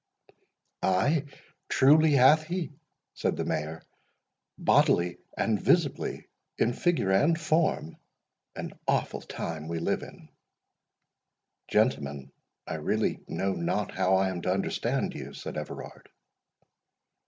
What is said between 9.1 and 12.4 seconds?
time we live in!" "Gentlemen,